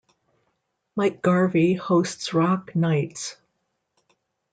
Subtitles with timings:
[0.95, 3.35] Mike Garvey hosts Rock Nights.